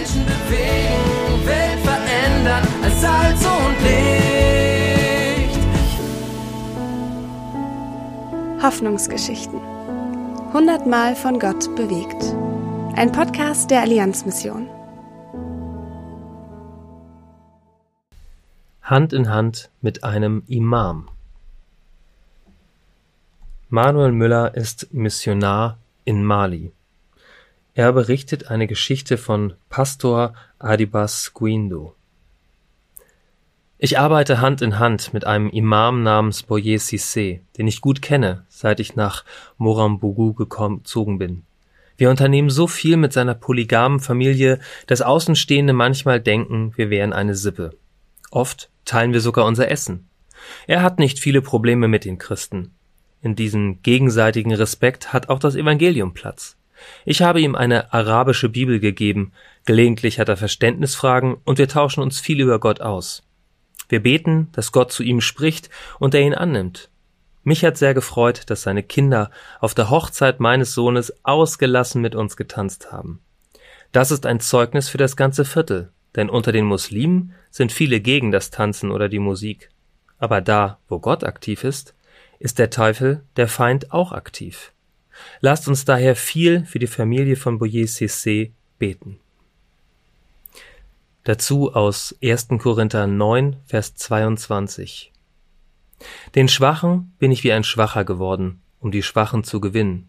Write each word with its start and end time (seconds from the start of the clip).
Menschen 0.00 0.24
bewegen, 0.24 1.46
Welt 1.46 1.78
verändern 1.80 2.66
als 2.82 3.00
Salz 3.02 3.44
und 3.44 3.76
Licht. 3.82 5.60
Hoffnungsgeschichten. 8.62 9.60
Hundertmal 10.54 11.14
von 11.14 11.38
Gott 11.38 11.76
bewegt. 11.76 12.34
Ein 12.96 13.12
Podcast 13.12 13.70
der 13.70 13.82
Allianzmission. 13.82 14.70
Hand 18.80 19.12
in 19.12 19.28
Hand 19.28 19.70
mit 19.82 20.02
einem 20.02 20.44
Imam. 20.46 21.10
Manuel 23.68 24.12
Müller 24.12 24.54
ist 24.54 24.94
Missionar 24.94 25.76
in 26.06 26.24
Mali. 26.24 26.72
Er 27.74 27.92
berichtet 27.92 28.50
eine 28.50 28.66
Geschichte 28.66 29.16
von 29.16 29.54
Pastor 29.68 30.34
Adibas 30.58 31.32
Guindo. 31.34 31.94
Ich 33.78 33.98
arbeite 33.98 34.40
Hand 34.40 34.60
in 34.60 34.78
Hand 34.78 35.14
mit 35.14 35.24
einem 35.24 35.48
Imam 35.48 36.02
namens 36.02 36.42
Boye 36.42 36.76
Cissé, 36.76 37.40
den 37.56 37.68
ich 37.68 37.80
gut 37.80 38.02
kenne, 38.02 38.44
seit 38.48 38.80
ich 38.80 38.96
nach 38.96 39.24
Morambougou 39.56 40.34
gezogen 40.34 41.18
bin. 41.18 41.44
Wir 41.96 42.10
unternehmen 42.10 42.50
so 42.50 42.66
viel 42.66 42.96
mit 42.96 43.12
seiner 43.12 43.34
polygamen 43.34 44.00
Familie, 44.00 44.58
dass 44.86 45.00
Außenstehende 45.00 45.72
manchmal 45.72 46.20
denken, 46.20 46.72
wir 46.76 46.90
wären 46.90 47.12
eine 47.12 47.34
Sippe. 47.34 47.70
Oft 48.30 48.68
teilen 48.84 49.12
wir 49.12 49.20
sogar 49.20 49.46
unser 49.46 49.70
Essen. 49.70 50.08
Er 50.66 50.82
hat 50.82 50.98
nicht 50.98 51.20
viele 51.20 51.40
Probleme 51.40 51.86
mit 51.86 52.04
den 52.04 52.18
Christen. 52.18 52.74
In 53.22 53.36
diesem 53.36 53.82
gegenseitigen 53.82 54.54
Respekt 54.54 55.12
hat 55.12 55.28
auch 55.28 55.38
das 55.38 55.54
Evangelium 55.54 56.14
Platz. 56.14 56.56
Ich 57.04 57.22
habe 57.22 57.40
ihm 57.40 57.54
eine 57.54 57.92
arabische 57.92 58.48
Bibel 58.48 58.80
gegeben, 58.80 59.32
gelegentlich 59.64 60.18
hat 60.18 60.28
er 60.28 60.36
Verständnisfragen 60.36 61.36
und 61.44 61.58
wir 61.58 61.68
tauschen 61.68 62.02
uns 62.02 62.20
viel 62.20 62.40
über 62.40 62.58
Gott 62.58 62.80
aus. 62.80 63.22
Wir 63.88 64.02
beten, 64.02 64.48
dass 64.52 64.72
Gott 64.72 64.92
zu 64.92 65.02
ihm 65.02 65.20
spricht 65.20 65.68
und 65.98 66.14
er 66.14 66.22
ihn 66.22 66.34
annimmt. 66.34 66.90
Mich 67.42 67.64
hat 67.64 67.76
sehr 67.76 67.94
gefreut, 67.94 68.42
dass 68.46 68.62
seine 68.62 68.82
Kinder 68.82 69.30
auf 69.60 69.74
der 69.74 69.90
Hochzeit 69.90 70.40
meines 70.40 70.74
Sohnes 70.74 71.12
ausgelassen 71.24 72.02
mit 72.02 72.14
uns 72.14 72.36
getanzt 72.36 72.92
haben. 72.92 73.20
Das 73.92 74.10
ist 74.10 74.26
ein 74.26 74.40
Zeugnis 74.40 74.88
für 74.88 74.98
das 74.98 75.16
ganze 75.16 75.44
Viertel, 75.44 75.90
denn 76.14 76.30
unter 76.30 76.52
den 76.52 76.64
Muslimen 76.64 77.34
sind 77.50 77.72
viele 77.72 78.00
gegen 78.00 78.30
das 78.30 78.50
Tanzen 78.50 78.90
oder 78.90 79.08
die 79.08 79.18
Musik. 79.18 79.70
Aber 80.18 80.40
da, 80.40 80.78
wo 80.88 81.00
Gott 81.00 81.24
aktiv 81.24 81.64
ist, 81.64 81.94
ist 82.38 82.58
der 82.58 82.70
Teufel, 82.70 83.22
der 83.36 83.48
Feind, 83.48 83.92
auch 83.92 84.12
aktiv. 84.12 84.72
Lasst 85.40 85.68
uns 85.68 85.84
daher 85.84 86.16
viel 86.16 86.64
für 86.64 86.78
die 86.78 86.86
Familie 86.86 87.36
von 87.36 87.58
Boyer 87.58 87.86
Cissé 87.86 88.50
beten. 88.78 89.18
Dazu 91.24 91.74
aus 91.74 92.16
1. 92.22 92.48
Korinther 92.58 93.06
9, 93.06 93.56
Vers 93.66 93.94
22. 93.94 95.12
Den 96.34 96.48
Schwachen 96.48 97.12
bin 97.18 97.30
ich 97.30 97.44
wie 97.44 97.52
ein 97.52 97.64
Schwacher 97.64 98.04
geworden, 98.04 98.62
um 98.80 98.90
die 98.90 99.02
Schwachen 99.02 99.44
zu 99.44 99.60
gewinnen. 99.60 100.08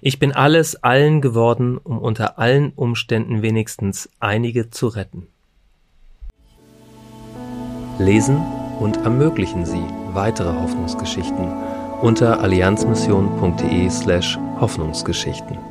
Ich 0.00 0.18
bin 0.18 0.32
alles 0.32 0.82
allen 0.82 1.20
geworden, 1.20 1.76
um 1.78 1.98
unter 1.98 2.38
allen 2.38 2.72
Umständen 2.72 3.42
wenigstens 3.42 4.08
einige 4.20 4.70
zu 4.70 4.88
retten. 4.88 5.26
Lesen 7.98 8.38
und 8.80 8.96
ermöglichen 8.98 9.66
Sie 9.66 9.84
weitere 10.12 10.52
Hoffnungsgeschichten 10.52 11.77
unter 12.02 12.40
allianzmission.de 12.40 13.90
slash 13.90 14.38
Hoffnungsgeschichten. 14.60 15.67